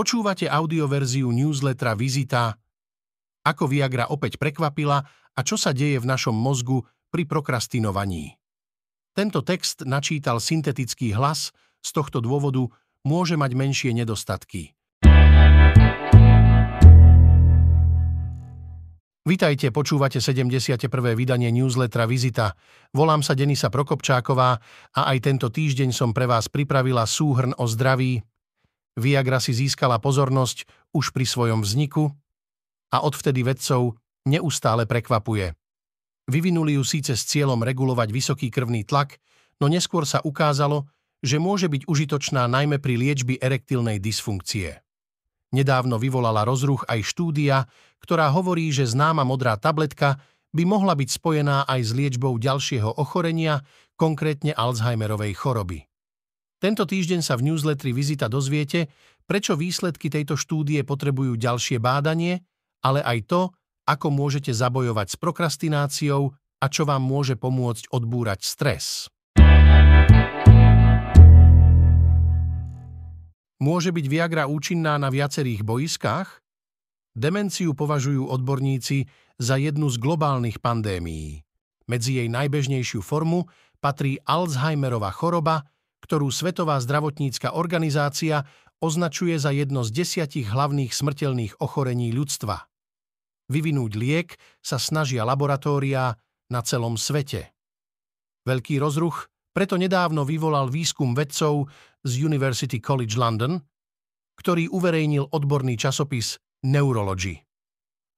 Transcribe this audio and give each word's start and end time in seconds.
Počúvate 0.00 0.48
audioverziu 0.48 1.28
newslettera 1.28 1.92
Vizita, 1.92 2.56
ako 3.44 3.68
Viagra 3.68 4.08
opäť 4.08 4.40
prekvapila 4.40 4.96
a 5.36 5.40
čo 5.44 5.60
sa 5.60 5.76
deje 5.76 6.00
v 6.00 6.08
našom 6.08 6.32
mozgu 6.32 6.80
pri 7.12 7.28
prokrastinovaní. 7.28 8.32
Tento 9.12 9.44
text 9.44 9.84
načítal 9.84 10.40
syntetický 10.40 11.12
hlas, 11.12 11.52
z 11.84 11.90
tohto 11.92 12.24
dôvodu 12.24 12.64
môže 13.04 13.36
mať 13.36 13.52
menšie 13.52 13.92
nedostatky. 13.92 14.72
Vítajte, 19.28 19.68
počúvate 19.68 20.16
71. 20.16 20.80
vydanie 21.12 21.52
newslettera 21.52 22.08
Vizita. 22.08 22.56
Volám 22.96 23.20
sa 23.20 23.36
Denisa 23.36 23.68
Prokopčáková 23.68 24.64
a 24.96 25.00
aj 25.12 25.28
tento 25.28 25.52
týždeň 25.52 25.92
som 25.92 26.16
pre 26.16 26.24
vás 26.24 26.48
pripravila 26.48 27.04
súhrn 27.04 27.52
o 27.60 27.68
zdraví, 27.68 28.24
Viagra 28.98 29.38
si 29.38 29.54
získala 29.54 30.02
pozornosť 30.02 30.66
už 30.90 31.14
pri 31.14 31.26
svojom 31.26 31.62
vzniku 31.62 32.10
a 32.90 33.02
odvtedy 33.06 33.46
vedcov 33.46 33.98
neustále 34.26 34.86
prekvapuje. 34.86 35.54
Vyvinuli 36.30 36.78
ju 36.78 36.84
síce 36.86 37.18
s 37.18 37.26
cieľom 37.26 37.62
regulovať 37.62 38.08
vysoký 38.10 38.48
krvný 38.54 38.86
tlak, 38.86 39.18
no 39.58 39.66
neskôr 39.66 40.06
sa 40.06 40.22
ukázalo, 40.22 40.86
že 41.20 41.42
môže 41.42 41.66
byť 41.66 41.84
užitočná 41.90 42.46
najmä 42.46 42.78
pri 42.78 42.96
liečbi 42.96 43.34
erektilnej 43.36 43.98
dysfunkcie. 43.98 44.80
Nedávno 45.50 45.98
vyvolala 45.98 46.46
rozruch 46.46 46.86
aj 46.86 47.02
štúdia, 47.02 47.66
ktorá 47.98 48.30
hovorí, 48.30 48.70
že 48.70 48.86
známa 48.86 49.26
modrá 49.26 49.58
tabletka 49.58 50.22
by 50.54 50.62
mohla 50.62 50.94
byť 50.94 51.08
spojená 51.10 51.66
aj 51.66 51.80
s 51.82 51.90
liečbou 51.90 52.38
ďalšieho 52.38 52.94
ochorenia, 52.98 53.66
konkrétne 53.98 54.54
Alzheimerovej 54.54 55.34
choroby. 55.34 55.89
Tento 56.60 56.84
týždeň 56.84 57.24
sa 57.24 57.40
v 57.40 57.48
newsletteri 57.48 57.96
Vizita 57.96 58.28
dozviete, 58.28 58.92
prečo 59.24 59.56
výsledky 59.56 60.12
tejto 60.12 60.36
štúdie 60.36 60.84
potrebujú 60.84 61.40
ďalšie 61.40 61.80
bádanie, 61.80 62.44
ale 62.84 63.00
aj 63.00 63.18
to, 63.32 63.42
ako 63.88 64.12
môžete 64.12 64.52
zabojovať 64.52 65.08
s 65.08 65.16
prokrastináciou 65.16 66.36
a 66.60 66.66
čo 66.68 66.84
vám 66.84 67.00
môže 67.00 67.40
pomôcť 67.40 67.88
odbúrať 67.88 68.44
stres. 68.44 69.08
Môže 73.60 73.88
byť 73.92 74.06
Viagra 74.08 74.44
účinná 74.44 75.00
na 75.00 75.08
viacerých 75.08 75.64
boiskách? 75.64 76.44
Demenciu 77.16 77.72
považujú 77.72 78.28
odborníci 78.28 79.08
za 79.40 79.56
jednu 79.56 79.88
z 79.88 79.96
globálnych 79.96 80.60
pandémií. 80.60 81.40
Medzi 81.88 82.20
jej 82.20 82.28
najbežnejšiu 82.28 83.00
formu 83.00 83.48
patrí 83.80 84.20
Alzheimerova 84.28 85.08
choroba, 85.08 85.64
ktorú 86.00 86.32
Svetová 86.32 86.80
zdravotnícka 86.80 87.52
organizácia 87.56 88.44
označuje 88.80 89.36
za 89.36 89.52
jedno 89.52 89.84
z 89.84 89.92
desiatich 89.92 90.48
hlavných 90.48 90.90
smrteľných 90.90 91.60
ochorení 91.60 92.10
ľudstva. 92.16 92.66
Vyvinúť 93.52 93.92
liek 93.98 94.28
sa 94.64 94.80
snažia 94.80 95.26
laboratóriá 95.26 96.16
na 96.48 96.60
celom 96.64 96.96
svete. 96.96 97.52
Veľký 98.48 98.80
rozruch 98.80 99.28
preto 99.50 99.74
nedávno 99.76 100.22
vyvolal 100.22 100.70
výskum 100.70 101.12
vedcov 101.12 101.68
z 102.06 102.12
University 102.22 102.78
College 102.78 103.18
London, 103.18 103.58
ktorý 104.38 104.72
uverejnil 104.72 105.28
odborný 105.34 105.76
časopis 105.76 106.40
Neurology. 106.64 107.36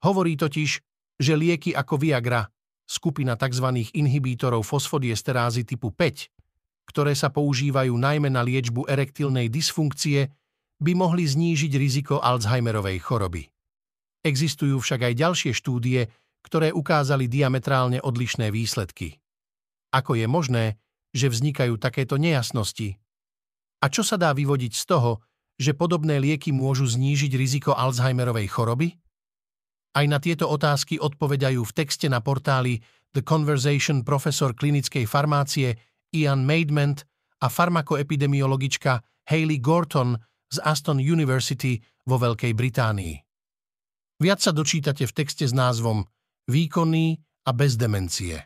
Hovorí 0.05 0.39
totiž, 0.39 0.70
že 1.19 1.34
lieky 1.34 1.74
ako 1.74 1.98
Viagra, 1.98 2.46
skupina 2.86 3.34
tzv. 3.34 3.67
inhibítorov 3.96 4.62
fosfodiesterázy 4.67 5.64
typu 5.64 5.91
5, 5.94 6.42
ktoré 6.88 7.14
sa 7.14 7.30
používajú 7.30 7.94
najmä 7.94 8.28
na 8.28 8.42
liečbu 8.42 8.86
erektilnej 8.91 9.48
dysfunkcie, 9.48 10.30
by 10.83 10.92
mohli 10.98 11.24
znížiť 11.24 11.72
riziko 11.78 12.19
Alzheimerovej 12.19 12.98
choroby. 12.98 13.47
Existujú 14.22 14.83
však 14.83 15.11
aj 15.11 15.14
ďalšie 15.14 15.52
štúdie, 15.55 16.11
ktoré 16.42 16.74
ukázali 16.74 17.30
diametrálne 17.30 18.02
odlišné 18.02 18.50
výsledky. 18.50 19.22
Ako 19.95 20.18
je 20.18 20.27
možné, 20.27 20.64
že 21.14 21.30
vznikajú 21.30 21.79
takéto 21.79 22.18
nejasnosti? 22.18 22.98
A 23.83 23.86
čo 23.90 24.02
sa 24.02 24.18
dá 24.18 24.34
vyvodiť 24.34 24.73
z 24.74 24.84
toho, 24.86 25.23
že 25.58 25.77
podobné 25.77 26.18
lieky 26.18 26.51
môžu 26.51 26.86
znížiť 26.86 27.33
riziko 27.39 27.70
Alzheimerovej 27.78 28.48
choroby? 28.51 28.89
Aj 29.92 30.07
na 30.08 30.18
tieto 30.18 30.48
otázky 30.48 30.96
odpovedajú 30.96 31.62
v 31.62 31.73
texte 31.77 32.08
na 32.08 32.24
portáli 32.24 32.80
The 33.12 33.20
Conversation 33.20 34.01
profesor 34.02 34.57
klinickej 34.57 35.05
farmácie 35.05 35.77
Ian 36.12 36.45
Maidment 36.45 37.08
a 37.40 37.48
farmakoepidemiologička 37.48 39.00
Hayley 39.33 39.58
Gorton 39.58 40.14
z 40.52 40.61
Aston 40.61 41.00
University 41.00 41.80
vo 42.05 42.20
Veľkej 42.20 42.52
Británii. 42.52 43.17
Viac 44.20 44.39
sa 44.45 44.52
dočítate 44.52 45.08
v 45.08 45.17
texte 45.17 45.48
s 45.48 45.56
názvom 45.56 46.05
Výkonný 46.46 47.17
a 47.48 47.51
bez 47.56 47.80
demencie. 47.80 48.39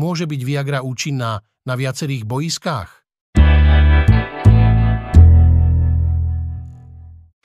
Môže 0.00 0.26
byť 0.26 0.40
Viagra 0.42 0.82
účinná 0.82 1.38
na 1.68 1.74
viacerých 1.78 2.26
boiskách? 2.26 2.90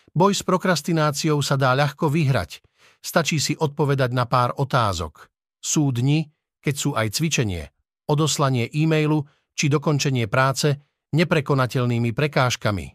Boj 0.10 0.34
s 0.34 0.42
prokrastináciou 0.42 1.40
sa 1.46 1.54
dá 1.54 1.78
ľahko 1.78 2.10
vyhrať. 2.10 2.66
Stačí 3.00 3.38
si 3.40 3.54
odpovedať 3.56 4.12
na 4.12 4.26
pár 4.26 4.58
otázok. 4.58 5.30
Sú 5.62 5.94
dni, 5.94 6.28
keď 6.60 6.76
sú 6.76 6.92
aj 6.98 7.08
cvičenie, 7.16 7.72
odoslanie 8.10 8.66
e-mailu 8.74 9.22
či 9.54 9.70
dokončenie 9.70 10.26
práce 10.26 10.74
neprekonateľnými 11.14 12.10
prekážkami. 12.12 12.88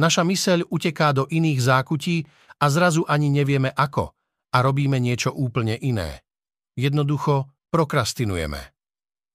Naša 0.00 0.24
myseľ 0.24 0.72
uteká 0.72 1.12
do 1.12 1.28
iných 1.28 1.60
zákutí 1.60 2.16
a 2.60 2.66
zrazu 2.72 3.04
ani 3.04 3.28
nevieme 3.28 3.68
ako 3.68 4.16
a 4.50 4.56
robíme 4.64 4.96
niečo 4.96 5.30
úplne 5.36 5.76
iné. 5.76 6.24
Jednoducho 6.72 7.52
prokrastinujeme. 7.68 8.72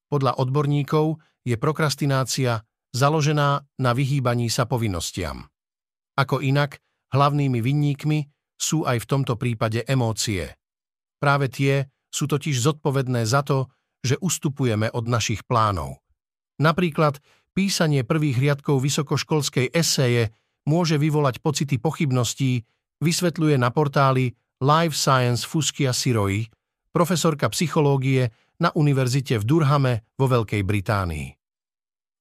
Podľa 0.09 0.41
odborníkov 0.41 1.21
je 1.45 1.55
prokrastinácia 1.61 2.65
založená 2.95 3.61
na 3.77 3.91
vyhýbaní 3.93 4.49
sa 4.49 4.65
povinnostiam. 4.65 5.45
Ako 6.15 6.39
inak, 6.41 6.79
hlavnými 7.11 7.59
vinníkmi 7.59 8.19
sú 8.55 8.87
aj 8.87 9.03
v 9.03 9.09
tomto 9.09 9.35
prípade 9.35 9.83
emócie. 9.83 10.55
Práve 11.19 11.51
tie 11.51 11.91
sú 12.07 12.25
totiž 12.31 12.55
zodpovedné 12.55 13.27
za 13.27 13.43
to, 13.43 13.67
že 14.05 14.21
ustupujeme 14.21 14.93
od 14.93 15.09
našich 15.09 15.41
plánov. 15.49 16.05
Napríklad 16.61 17.17
písanie 17.57 18.05
prvých 18.05 18.37
riadkov 18.37 18.85
vysokoškolskej 18.85 19.73
eseje 19.73 20.29
môže 20.69 21.01
vyvolať 21.01 21.41
pocity 21.41 21.81
pochybností, 21.81 22.61
vysvetľuje 23.01 23.57
na 23.57 23.73
portáli 23.73 24.37
Life 24.61 24.93
Science 24.93 25.43
Fuskia 25.43 25.91
Siroi, 25.91 26.45
profesorka 26.93 27.49
psychológie 27.49 28.29
na 28.61 28.71
univerzite 28.71 29.35
v 29.41 29.43
Durhame 29.43 29.93
vo 30.15 30.31
Veľkej 30.31 30.63
Británii. 30.63 31.27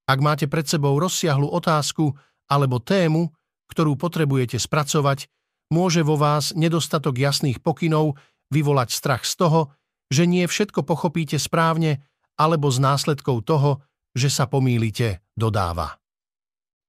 Ak 0.04 0.18
máte 0.18 0.50
pred 0.50 0.66
sebou 0.66 0.98
rozsiahlu 0.98 1.46
otázku 1.46 2.12
alebo 2.50 2.82
tému, 2.82 3.30
ktorú 3.70 3.96
potrebujete 3.96 4.60
spracovať, 4.60 5.30
môže 5.72 6.04
vo 6.04 6.20
vás 6.20 6.52
nedostatok 6.52 7.16
jasných 7.16 7.62
pokynov 7.64 8.18
vyvolať 8.52 8.92
strach 8.92 9.24
z 9.24 9.40
toho, 9.40 9.72
že 10.14 10.30
nie 10.30 10.46
všetko 10.46 10.86
pochopíte 10.86 11.34
správne 11.42 12.06
alebo 12.38 12.70
z 12.70 12.78
následkov 12.78 13.42
toho, 13.42 13.82
že 14.14 14.30
sa 14.30 14.46
pomýlite, 14.46 15.26
dodáva. 15.34 15.98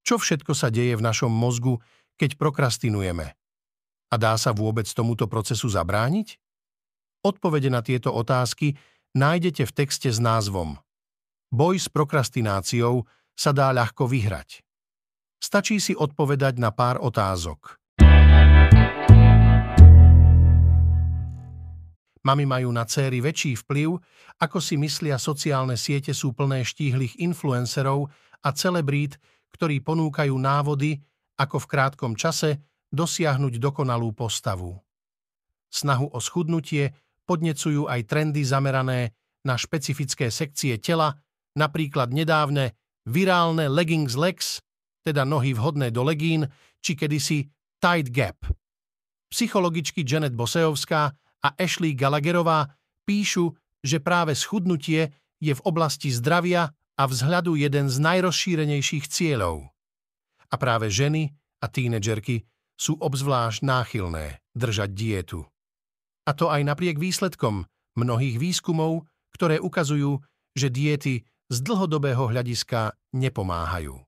Čo 0.06 0.22
všetko 0.22 0.54
sa 0.54 0.70
deje 0.70 0.94
v 0.94 1.02
našom 1.02 1.34
mozgu, 1.34 1.82
keď 2.22 2.38
prokrastinujeme? 2.38 3.34
A 4.14 4.16
dá 4.22 4.38
sa 4.38 4.54
vôbec 4.54 4.86
tomuto 4.86 5.26
procesu 5.26 5.66
zabrániť? 5.66 6.38
Odpovede 7.26 7.74
na 7.74 7.82
tieto 7.82 8.14
otázky 8.14 8.78
nájdete 9.18 9.66
v 9.66 9.72
texte 9.74 10.14
s 10.14 10.22
názvom 10.22 10.78
Boj 11.50 11.82
s 11.82 11.90
prokrastináciou 11.90 13.10
sa 13.34 13.52
dá 13.56 13.74
ľahko 13.74 14.06
vyhrať. 14.06 14.62
Stačí 15.42 15.82
si 15.82 15.98
odpovedať 15.98 16.62
na 16.62 16.70
pár 16.70 17.02
otázok. 17.02 17.82
Mami 22.26 22.50
majú 22.50 22.74
na 22.74 22.90
céry 22.90 23.22
väčší 23.22 23.54
vplyv, 23.62 24.02
ako 24.42 24.58
si 24.58 24.82
myslia 24.82 25.22
sociálne 25.22 25.78
siete 25.78 26.10
sú 26.10 26.34
plné 26.34 26.66
štíhlych 26.66 27.22
influencerov 27.22 28.10
a 28.42 28.50
celebrít, 28.50 29.22
ktorí 29.54 29.86
ponúkajú 29.86 30.34
návody, 30.34 30.98
ako 31.38 31.62
v 31.62 31.70
krátkom 31.70 32.14
čase 32.18 32.66
dosiahnuť 32.90 33.62
dokonalú 33.62 34.10
postavu. 34.18 34.74
Snahu 35.70 36.10
o 36.10 36.20
schudnutie 36.24 36.98
podnecujú 37.30 37.86
aj 37.86 38.10
trendy 38.10 38.42
zamerané 38.42 39.14
na 39.46 39.54
špecifické 39.60 40.34
sekcie 40.34 40.82
tela, 40.82 41.14
napríklad 41.54 42.10
nedávne 42.10 42.74
virálne 43.06 43.70
leggings 43.70 44.18
legs, 44.18 44.66
teda 45.06 45.22
nohy 45.22 45.54
vhodné 45.54 45.94
do 45.94 46.02
legín, 46.02 46.50
či 46.82 46.98
kedysi 46.98 47.46
tight 47.78 48.10
gap. 48.10 48.42
Psychologičky 49.30 50.02
Janet 50.02 50.34
Boseovská 50.34 51.14
a 51.46 51.54
Ashley 51.62 51.94
Gallagherová 51.94 52.74
píšu, 53.06 53.54
že 53.86 54.02
práve 54.02 54.34
schudnutie 54.34 55.14
je 55.38 55.54
v 55.54 55.62
oblasti 55.62 56.10
zdravia 56.10 56.74
a 56.98 57.04
vzhľadu 57.06 57.54
jeden 57.54 57.86
z 57.86 58.02
najrozšírenejších 58.02 59.06
cieľov. 59.06 59.70
A 60.50 60.56
práve 60.58 60.90
ženy 60.90 61.30
a 61.62 61.70
tínedžerky 61.70 62.42
sú 62.74 62.98
obzvlášť 62.98 63.62
náchylné 63.62 64.42
držať 64.58 64.90
dietu. 64.98 65.46
A 66.26 66.34
to 66.34 66.50
aj 66.50 66.66
napriek 66.66 66.98
výsledkom 66.98 67.70
mnohých 67.94 68.42
výskumov, 68.42 69.06
ktoré 69.38 69.62
ukazujú, 69.62 70.18
že 70.58 70.74
diety 70.74 71.22
z 71.52 71.58
dlhodobého 71.62 72.26
hľadiska 72.32 72.98
nepomáhajú. 73.14 74.02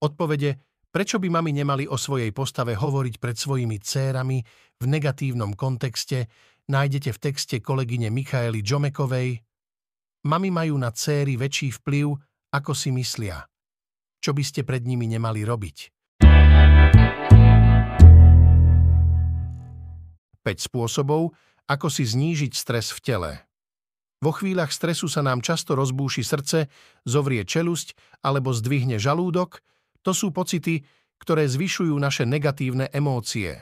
Odpovede, 0.00 0.62
prečo 0.88 1.20
by 1.20 1.28
mami 1.28 1.52
nemali 1.52 1.84
o 1.84 1.96
svojej 2.00 2.32
postave 2.32 2.74
hovoriť 2.76 3.14
pred 3.20 3.36
svojimi 3.36 3.76
cérami 3.80 4.40
v 4.80 4.84
negatívnom 4.88 5.52
kontexte, 5.54 6.28
nájdete 6.68 7.12
v 7.14 7.18
texte 7.18 7.56
kolegyne 7.60 8.08
Michaely 8.12 8.64
Džomekovej. 8.64 9.40
Mami 10.26 10.48
majú 10.50 10.74
na 10.76 10.90
céry 10.90 11.38
väčší 11.38 11.72
vplyv, 11.80 12.16
ako 12.52 12.72
si 12.72 12.90
myslia. 12.92 13.44
Čo 14.18 14.34
by 14.34 14.42
ste 14.42 14.66
pred 14.66 14.82
nimi 14.82 15.06
nemali 15.06 15.46
robiť? 15.46 15.94
5 20.48 20.68
spôsobov, 20.72 21.36
ako 21.68 21.86
si 21.92 22.08
znížiť 22.08 22.52
stres 22.56 22.88
v 22.96 23.00
tele. 23.04 23.32
Vo 24.18 24.34
chvíľach 24.34 24.74
stresu 24.74 25.06
sa 25.06 25.22
nám 25.22 25.44
často 25.44 25.78
rozbúši 25.78 26.24
srdce, 26.26 26.66
zovrie 27.06 27.44
čelusť 27.46 27.94
alebo 28.24 28.50
zdvihne 28.50 28.98
žalúdok. 28.98 29.62
To 30.08 30.16
sú 30.16 30.32
pocity, 30.32 30.80
ktoré 31.20 31.44
zvyšujú 31.44 31.92
naše 32.00 32.24
negatívne 32.24 32.88
emócie. 32.96 33.60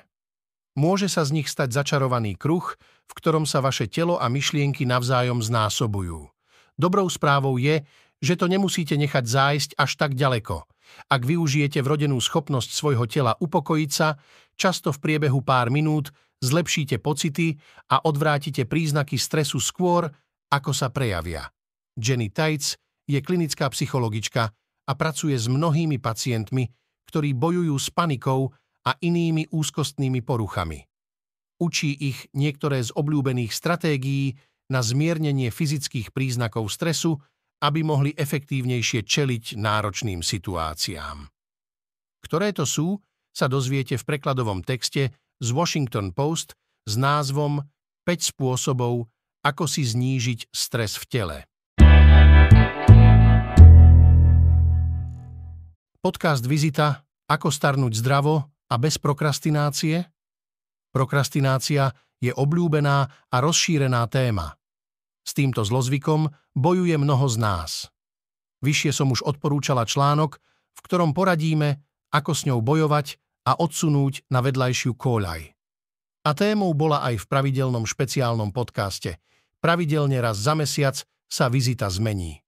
Môže 0.78 1.10
sa 1.10 1.26
z 1.26 1.42
nich 1.42 1.50
stať 1.50 1.74
začarovaný 1.74 2.38
kruh, 2.38 2.62
v 3.10 3.12
ktorom 3.18 3.50
sa 3.50 3.58
vaše 3.58 3.90
telo 3.90 4.14
a 4.14 4.30
myšlienky 4.30 4.86
navzájom 4.86 5.42
znásobujú. 5.42 6.30
Dobrou 6.78 7.10
správou 7.10 7.58
je, 7.58 7.82
že 8.22 8.38
to 8.38 8.46
nemusíte 8.46 8.94
nechať 8.94 9.26
zájsť 9.26 9.70
až 9.74 9.90
tak 9.98 10.14
ďaleko. 10.14 10.62
Ak 11.10 11.26
využijete 11.26 11.82
vrodenú 11.82 12.22
schopnosť 12.22 12.70
svojho 12.70 13.10
tela 13.10 13.34
upokojiť 13.42 13.90
sa, 13.90 14.14
často 14.54 14.94
v 14.94 15.02
priebehu 15.02 15.42
pár 15.42 15.74
minút 15.74 16.14
zlepšíte 16.46 17.02
pocity 17.02 17.58
a 17.90 18.06
odvrátite 18.06 18.70
príznaky 18.70 19.18
stresu 19.18 19.58
skôr, 19.58 20.06
ako 20.54 20.70
sa 20.70 20.94
prejavia. 20.94 21.50
Jenny 21.98 22.30
Tights 22.30 22.78
je 23.10 23.18
klinická 23.18 23.66
psychologička 23.74 24.54
a 24.86 24.92
pracuje 24.94 25.34
s 25.34 25.50
mnohými 25.50 25.98
pacientmi, 25.98 26.70
ktorí 27.10 27.34
bojujú 27.34 27.74
s 27.78 27.90
panikou 27.90 28.54
a 28.86 28.94
inými 29.02 29.50
úzkostnými 29.50 30.22
poruchami. 30.22 30.86
Učí 31.58 31.90
ich 31.90 32.30
niektoré 32.36 32.84
z 32.84 32.94
obľúbených 32.94 33.50
stratégií 33.50 34.36
na 34.70 34.82
zmiernenie 34.82 35.50
fyzických 35.50 36.14
príznakov 36.14 36.70
stresu, 36.70 37.18
aby 37.62 37.80
mohli 37.80 38.12
efektívnejšie 38.12 39.02
čeliť 39.02 39.56
náročným 39.56 40.20
situáciám. 40.20 41.26
Ktoré 42.20 42.52
to 42.52 42.68
sú, 42.68 43.00
sa 43.32 43.48
dozviete 43.48 43.96
v 43.96 44.04
prekladovom 44.04 44.60
texte 44.66 45.14
z 45.40 45.48
Washington 45.52 46.12
Post 46.12 46.56
s 46.84 46.94
názvom 47.00 47.64
5 48.04 48.32
spôsobov, 48.32 49.08
ako 49.46 49.64
si 49.64 49.86
znížiť 49.86 50.52
stres 50.52 50.98
v 51.00 51.04
tele. 51.08 51.38
Podcast 56.06 56.46
Vizita 56.46 57.02
Ako 57.26 57.50
starnúť 57.50 57.98
zdravo 57.98 58.38
a 58.70 58.78
bez 58.78 58.94
prokrastinácie? 58.94 60.06
Prokrastinácia 60.94 61.90
je 62.22 62.30
obľúbená 62.30 63.10
a 63.10 63.36
rozšírená 63.42 64.06
téma. 64.06 64.54
S 65.26 65.34
týmto 65.34 65.66
zlozvykom 65.66 66.30
bojuje 66.54 66.94
mnoho 66.94 67.26
z 67.26 67.42
nás. 67.42 67.70
Vyššie 68.62 68.94
som 68.94 69.10
už 69.10 69.26
odporúčala 69.26 69.82
článok, 69.82 70.38
v 70.78 70.80
ktorom 70.86 71.10
poradíme, 71.10 71.82
ako 72.14 72.38
s 72.38 72.46
ňou 72.46 72.62
bojovať 72.62 73.18
a 73.42 73.58
odsunúť 73.58 74.30
na 74.30 74.46
vedľajšiu 74.46 74.94
kóľaj. 74.94 75.58
A 76.22 76.30
témou 76.38 76.70
bola 76.78 77.02
aj 77.02 77.18
v 77.18 77.26
pravidelnom 77.26 77.82
špeciálnom 77.82 78.54
podcaste. 78.54 79.18
Pravidelne 79.58 80.22
raz 80.22 80.38
za 80.38 80.54
mesiac 80.54 81.02
sa 81.26 81.50
vizita 81.50 81.90
zmení. 81.90 82.46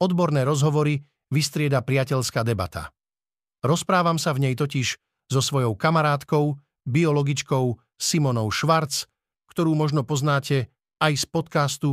Odborné 0.00 0.48
rozhovory 0.48 1.04
vystrieda 1.32 1.82
priateľská 1.82 2.46
debata. 2.46 2.90
Rozprávam 3.64 4.20
sa 4.20 4.30
v 4.36 4.48
nej 4.48 4.54
totiž 4.54 4.98
so 5.26 5.40
svojou 5.42 5.74
kamarátkou, 5.74 6.58
biologičkou 6.86 7.78
Simonou 7.98 8.52
Švarc, 8.52 9.08
ktorú 9.50 9.74
možno 9.74 10.06
poznáte 10.06 10.70
aj 11.02 11.12
z 11.18 11.24
podcastu 11.26 11.90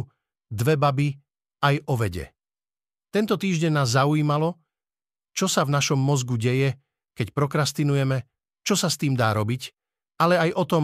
Dve 0.54 0.78
baby 0.78 1.18
aj 1.66 1.82
o 1.90 1.98
vede. 1.98 2.30
Tento 3.10 3.40
týždeň 3.40 3.72
nás 3.74 3.98
zaujímalo, 3.98 4.62
čo 5.34 5.50
sa 5.50 5.66
v 5.66 5.74
našom 5.74 5.98
mozgu 5.98 6.38
deje, 6.38 6.78
keď 7.18 7.34
prokrastinujeme 7.34 8.26
čo 8.64 8.80
sa 8.80 8.88
s 8.88 8.98
tým 8.98 9.14
dá 9.14 9.36
robiť, 9.36 9.70
ale 10.24 10.40
aj 10.40 10.52
o 10.56 10.64
tom, 10.64 10.84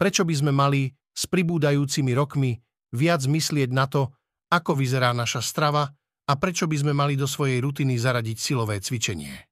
prečo 0.00 0.24
by 0.24 0.34
sme 0.34 0.52
mali 0.52 0.88
s 1.12 1.28
pribúdajúcimi 1.28 2.16
rokmi 2.16 2.56
viac 2.96 3.20
myslieť 3.28 3.68
na 3.70 3.84
to, 3.84 4.08
ako 4.48 4.80
vyzerá 4.80 5.12
naša 5.12 5.44
strava 5.44 5.92
a 6.28 6.32
prečo 6.36 6.68
by 6.68 6.76
sme 6.76 6.92
mali 6.92 7.16
do 7.16 7.24
svojej 7.24 7.64
rutiny 7.64 7.96
zaradiť 7.96 8.36
silové 8.36 8.84
cvičenie. 8.84 9.48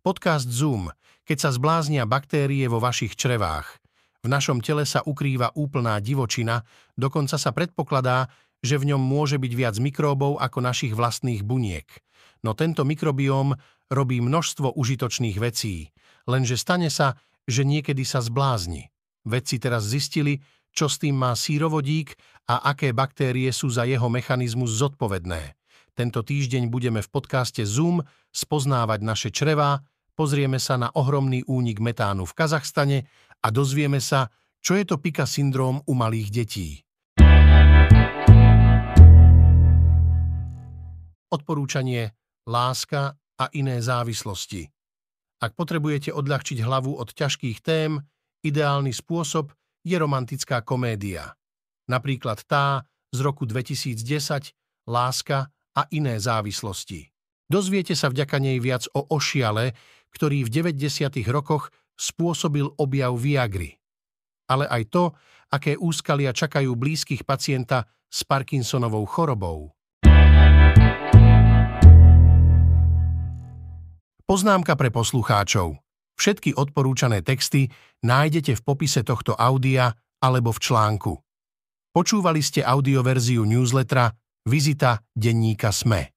Podcast 0.00 0.46
Zoom, 0.46 0.94
keď 1.26 1.36
sa 1.42 1.50
zbláznia 1.50 2.06
baktérie 2.06 2.70
vo 2.70 2.78
vašich 2.78 3.18
črevách. 3.18 3.82
V 4.22 4.30
našom 4.30 4.62
tele 4.62 4.86
sa 4.86 5.02
ukrýva 5.02 5.50
úplná 5.58 5.98
divočina, 5.98 6.62
dokonca 6.94 7.34
sa 7.34 7.50
predpokladá, 7.50 8.30
že 8.62 8.78
v 8.78 8.94
ňom 8.94 9.02
môže 9.02 9.36
byť 9.42 9.52
viac 9.52 9.74
mikróbov 9.82 10.38
ako 10.38 10.62
našich 10.62 10.94
vlastných 10.94 11.42
buniek 11.42 11.86
no 12.46 12.54
tento 12.54 12.86
mikrobióm 12.86 13.58
robí 13.90 14.22
množstvo 14.22 14.78
užitočných 14.78 15.38
vecí, 15.42 15.90
lenže 16.30 16.54
stane 16.54 16.86
sa, 16.90 17.18
že 17.50 17.66
niekedy 17.66 18.06
sa 18.06 18.22
zblázni. 18.22 18.94
Vedci 19.26 19.58
teraz 19.58 19.82
zistili, 19.82 20.38
čo 20.76 20.92
s 20.92 21.00
tým 21.00 21.16
má 21.16 21.32
sírovodík 21.32 22.12
a 22.52 22.68
aké 22.68 22.92
baktérie 22.92 23.48
sú 23.48 23.72
za 23.72 23.88
jeho 23.88 24.12
mechanizmus 24.12 24.76
zodpovedné. 24.76 25.56
Tento 25.96 26.20
týždeň 26.20 26.68
budeme 26.68 27.00
v 27.00 27.08
podcaste 27.08 27.64
Zoom 27.64 28.04
spoznávať 28.28 29.00
naše 29.00 29.28
črevá, 29.32 29.80
pozrieme 30.12 30.60
sa 30.60 30.76
na 30.76 30.92
ohromný 30.92 31.40
únik 31.48 31.80
metánu 31.80 32.28
v 32.28 32.36
Kazachstane 32.36 33.08
a 33.40 33.48
dozvieme 33.48 34.04
sa, 34.04 34.28
čo 34.60 34.76
je 34.76 34.84
to 34.84 35.00
pika 35.00 35.24
syndróm 35.24 35.80
u 35.88 35.92
malých 35.96 36.28
detí. 36.28 36.68
Odporúčanie 41.32 42.12
láska 42.44 43.16
a 43.40 43.44
iné 43.56 43.80
závislosti. 43.80 44.68
Ak 45.40 45.52
potrebujete 45.52 46.12
odľahčiť 46.12 46.60
hlavu 46.60 46.96
od 46.96 47.12
ťažkých 47.12 47.60
tém, 47.60 48.00
ideálny 48.44 48.92
spôsob 48.92 49.52
je 49.86 49.94
romantická 49.94 50.66
komédia. 50.66 51.38
Napríklad 51.86 52.42
tá 52.50 52.82
z 53.14 53.22
roku 53.22 53.46
2010 53.46 54.50
Láska 54.90 55.46
a 55.78 55.82
iné 55.94 56.18
závislosti. 56.18 57.06
Dozviete 57.46 57.94
sa 57.94 58.10
vďaka 58.10 58.42
nej 58.42 58.58
viac 58.58 58.90
o 58.90 59.06
ošiale, 59.06 59.78
ktorý 60.10 60.42
v 60.42 60.50
90. 60.50 61.22
rokoch 61.30 61.70
spôsobil 61.94 62.66
objav 62.74 63.14
Viagry. 63.14 63.78
Ale 64.50 64.66
aj 64.66 64.82
to, 64.90 65.04
aké 65.54 65.78
úskalia 65.78 66.34
čakajú 66.34 66.74
blízkych 66.74 67.22
pacienta 67.22 67.86
s 68.10 68.26
Parkinsonovou 68.26 69.06
chorobou. 69.06 69.70
Poznámka 74.26 74.74
pre 74.74 74.90
poslucháčov. 74.90 75.85
Všetky 76.16 76.56
odporúčané 76.56 77.20
texty 77.20 77.68
nájdete 78.02 78.56
v 78.56 78.64
popise 78.64 79.04
tohto 79.04 79.36
audia 79.36 79.92
alebo 80.24 80.50
v 80.50 80.62
článku. 80.64 81.12
Počúvali 81.92 82.40
ste 82.40 82.64
audioverziu 82.64 83.44
newslettera 83.44 84.12
Vizita 84.48 85.04
denníka 85.12 85.72
SME. 85.72 86.15